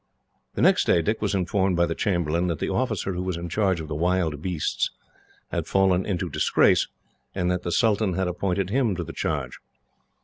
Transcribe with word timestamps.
The 0.55 0.63
next 0.63 0.85
day, 0.85 1.03
Dick 1.03 1.21
was 1.21 1.35
informed 1.35 1.77
by 1.77 1.85
the 1.85 1.93
chamberlain 1.93 2.47
that 2.47 2.57
the 2.57 2.71
officer 2.71 3.13
who 3.13 3.21
was 3.21 3.37
in 3.37 3.49
charge 3.49 3.79
of 3.79 3.87
the 3.87 3.93
wild 3.93 4.41
beasts 4.41 4.89
had 5.51 5.67
fallen 5.67 6.07
into 6.07 6.27
disgrace, 6.27 6.87
and 7.35 7.51
that 7.51 7.61
the 7.61 7.71
sultan 7.71 8.13
had 8.15 8.27
appointed 8.27 8.71
him 8.71 8.95
to 8.95 9.03
the 9.03 9.13
charge. 9.13 9.59